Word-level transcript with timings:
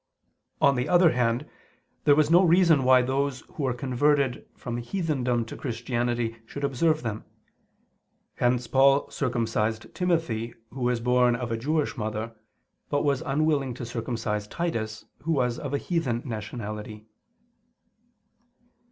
On 0.61 0.75
the 0.75 0.89
other 0.89 1.11
hand, 1.11 1.47
there 2.05 2.15
was 2.15 2.31
no 2.31 2.43
reason 2.43 2.83
why 2.83 3.03
those 3.03 3.41
who 3.41 3.61
were 3.61 3.73
converted 3.75 4.47
from 4.57 4.77
heathendom 4.77 5.45
to 5.45 5.55
Christianity 5.55 6.37
should 6.47 6.63
observe 6.63 7.03
them. 7.03 7.23
Hence 8.37 8.65
Paul 8.65 9.11
circumcised 9.11 9.93
Timothy, 9.93 10.55
who 10.71 10.81
was 10.81 10.99
born 11.01 11.35
of 11.35 11.51
a 11.51 11.55
Jewish 11.55 11.97
mother; 11.97 12.35
but 12.89 13.03
was 13.03 13.21
unwilling 13.21 13.75
to 13.75 13.85
circumcise 13.85 14.47
Titus, 14.47 15.05
who 15.19 15.33
was 15.33 15.59
of 15.59 15.71
heathen 15.73 16.23
nationality. 16.25 17.05